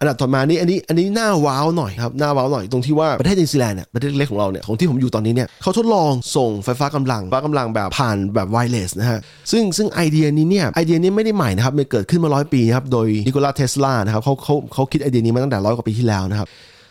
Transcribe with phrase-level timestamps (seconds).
[0.00, 9.20] อันดับต่อมานี่อันนี้อันนี้น่าว้าวหน่อยครับน่าว้าวหน่อยตรงที่ว่าประเทศนิวซีแลนด์เนี่ยประเทศเล็กของเราเนี่ยของที่ผมอยู่ตอนนี้เนี่ยเขาทดลองส่งไฟฟ้ากำลังไฟฟ้ากำลังแบบผ่านแบบ wireless นะฮะ
[9.52, 16.48] ซึ่งซึ่งไอเดียนี้เนี่ยไอเดียนี้ไม่ได้ใหม่นะครับมันเกิดขึ้นมาร้อยปีครับโดยนิโคลัสเทสลานะครับเขาเขาเขาคิดไอเดียนี้มาตั้งแต่ร้อยกว่าปีที่แล้วนะครับ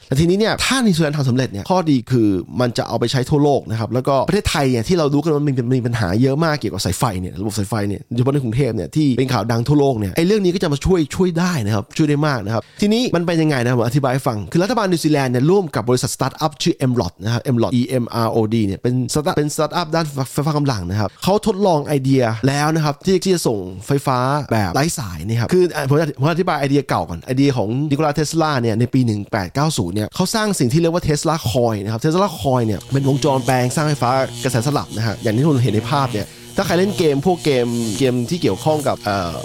[0.08, 2.28] แต่ทีนี้เนี่ยถ้านิวซีแลนด์ทำสำเร็จเนี่ยข้อดีคือ
[2.62, 18.55] มันจะเอาไปใช้ทั่วโลกนะครับแล้วก็ประเทศไทยเนี่ยที่เรารู้กันว่ามันมีมีปัญหาเยอะมากเกี่ยวกับสายไฟเนี่ยระบบสายไฟเนี่ยโดยเฉพาะในกรุงเทพเนี่ยที่เป็นข่าวดังทั่วโลกเนี่ยไอ้เรื่องนี้ก็จะมาช่วยช่วยได้นะครับช่วยได้มากนะครับทีนี้มันเป็นยังไงนะผมอธิบายให้ฟัง คือรัฐบาลนิวซีแลนด์เนี่ยร่วมกับบริษัทสตาร์ทอัพชื่อ E M R O D นะครับ E M R O D E M R
[18.55, 24.20] O D เนี่ยเป็นสตาร์เป็นสตาร์ทอัพด้านไฟฟ้ากำลังนะครับเขาทดลองไอเดียแล้วนะครับที่ที่จะส่งไฟฟ้า
[24.52, 29.00] แบบไร้สายนี่ครับคือผมผมอธิบายไอเดียเก่าก่อนไอเดียของนิโคลัสเทสลาเนี่ยในปี
[29.48, 34.12] 1890เนี่ยเขาสร้างสิ่งที่เรียกว่า Tesla coil นะครับ Tesla coil เนี่ยเป็นวงจรแปลงสร้างไฟฟ้า
[34.44, 37.68] กระแสสลับนะฮะอย่างที่ทุกคนเห็นในภาพเนี่ย ถ้าใครเล่นเกมพวกเกม
[38.00, 38.96] เกมที่เกี่ยวข้องกับ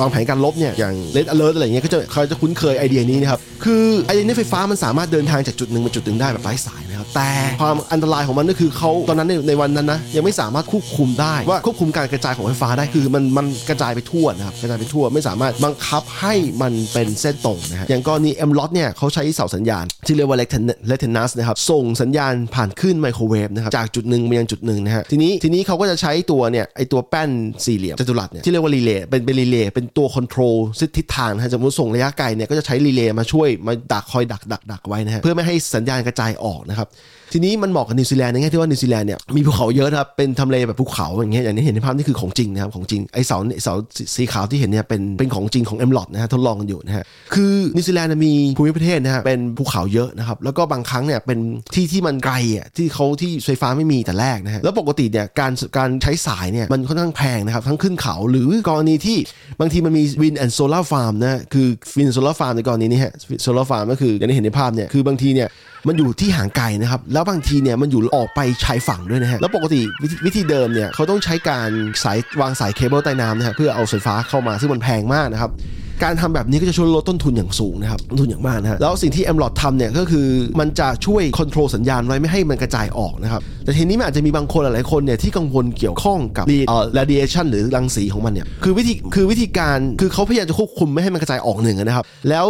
[0.01, 7.31] วางแผนการรบเนี่ยอย่าง Red Alert อะไรเงี้ยก็จะเขาจะคุ้นเคยไอเดียนี้นะครับคือไอเดียนี้ไฟฟ้ามันสามารถเดินทางจากจุดหนึ่งมาจุดหนึ่งได้แบบไร้สายนะครับแต่
[7.61, 27.31] ความอันตรายของมันก็คือเขาตอนนั้นในในวันนั้นนะยังไม่สามารถควบคุมได้ว่าควบคุมการกระจายของไฟฟ้าได้คือมันมันกระจายไปทั่วนะครับกระจายไปทั่วไม่สามารถบังคับให้มันเป็นเส้นตรงนะฮะอย่างกรณี Emrod เนี่ยเขาใช้เสาสัญญาณที่เรียกว่า rectennas นะครับส่งสัญญาณผ่านคลื่นไมโครเวฟนะครับจากจุดหนึ่งมายังจุดหนึ่งนะฮะทีนี้ทีนี้เขาก็จะใช้ตัวเนี่ยไอตัวแป้น
[27.65, 30.57] สี่เหลี่ยมจัตุรัสเนี่ยที่เรียกว่า relay เป็นเป็น relay เป็นตัว control
[30.97, 36.89] ทิศทางนะฮะสมมติส่งระยะไกลเนี่ยก็จะใช้ relay มาช่วยมาดักคอยดักดักดักไว้นะฮะเพื่อไม่ให้สัญญาณกระจายออกนะครับ
[37.33, 43.75] ทีนี้มันเหมาะกับนิวซีแลนด์ในแง่ที่ว่านิวซีแลนด์เนี่ยมีภูเขาเยอะครับเป็นทำเลแบบภูเขาอย่างเงี้ยอย่างที่เห็นในภาพนี่คือของจริงนะครับของจริงไอเสาเสา
[44.17, 51.39] สีขาวที่เห็นเนี่ยเป็นเป็นของจริงของ Emrod นะฮะทดลองกันอยู่นะฮะคือนิวซีแลนด์มีภูมิประเทศนะฮะเป็นภูเขาเยอะนะครับแล้วก็บางครั้งเนี่ยเป็น
[51.75, 59.19] ที่ที่มันไกลอะที่เขาที่ไฟฟ้าไม่มีแต่แรกนะฮะแล้วปกติเนี่ยการการใช้สายเนี่ยมันค่อนข้างแพงนะครับทั้งขึ้นเขาหรือกรณีที่
[59.61, 61.67] บางทีมันมี wind and solar farm นะคือ
[61.99, 65.49] wind solar farm ในกรณีนี้ฮะsolar farm ก็คืออย่างที่เห็นในภาพเนี่ยคือบางทีเนี่ย
[65.89, 69.81] มันอยู่ที่ห่างไกลนะครับ แล้วบางทีเนี่ยมันอยู่ออกไปชายฝั่งด้วยนะฮะ แล้วปกติ
[70.25, 71.71] วิธีเดิมเนี่ยเขาต้องใช้การ
[72.05, 75.51] สายวางสายเคเบิลใต้น้ำนะฮะเพื่อเอาสายฟ้าเข้ามาซึ่งมันแพงมากนะครับ
[76.05, 80.27] การทำแบบนี้ก็จะช่วยลดต้นทุนอย่างสูงนะครับต้นทุนอย่างมากนะฮะแล้วสิ่งที่ Emrod ทำเนี่ยก็คือ
[80.61, 92.47] มันจะช่วยควบคุมสัญญาณไว้ไม่ให้มันกระจายออกนะครับแต่ทีนี้มันอาจจะมีบางคนหลายคนเนี่ยที่กังวลเกี่ยวข้องกับเอ่อ radiation หรือรังสีของมันเนี่ยคือวิธีคือวิธีการคือเขาพยายามจะควบคุมไม่ให้มันกระจายออกหนึ่งนะครับแล้ว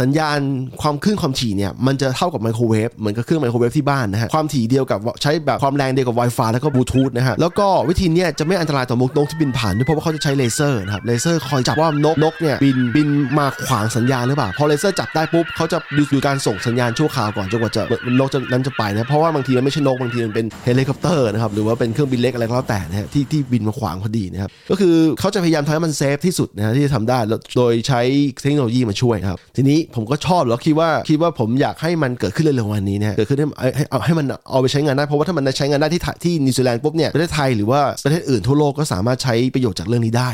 [0.00, 0.38] สัญญาณ
[0.82, 13.08] ความคลื่นความถี่เนี่ยมันจะเท่ากับไมโครเวฟเหมือนกับเครื่องไมโครเวฟที่บ้านนะฮะความถี่เดียวกับใช้แบบความแรงเดียวกับ Wi-Fi แล้วก็บลูทูธนะฮะแล้วก็วิธีเนี้ยจะไม่อันตรายต่อนกนกที่บินผ่านด้วยเพราะว่าเขาจะใช้เลเซอร์นะครับเลเซอร์คอยจับว่านกนกเนี่ยบินบิน
[13.38, 17.82] มาขวางสัญญาณหรือเปล่า พอเลเซอร์จับได้ปุ๊บเขาจะหยุดการส่งสัญญาณชั่วคราวก่อนจนกว่าจะ
[18.18, 27.18] นกจะนั้นจะไปนะ เพราะว่าบางทีมันไม่ใช่นกบางทีมันเป็นเฮลิคอปเตอร์นะครับหรือว่าเป็นเครื่องบินเล็กอะไรก็แล้วแต่นะฮะที่ที่บินมาขวางพอดีนะครับก็คือเขาจะพยายามทำให้มันเซฟที่สุดนะฮะที่จะทำได้
[27.56, 28.00] โดยใช้
[28.42, 40.30] เทคโนโลยีมาช่วยครับทีนี้ผมก็ชอบแล้วคิดว่าคิดว่าผมอยากให้มันเกิดขึ้นเร็วๆวันนี้นะเกิดขึ้นให้ให้ให้มันเอาไปใช้งานได้เพราะว่าถ้ามันใช้งานได้ที่ที่นิวซีแลนด์ปุ๊บเนี่ยประเทศไทยหรือว่าประเทศอื่นทั่วโลกก็สามารถใช้ประโยชน์จากเรื่องนี้ได้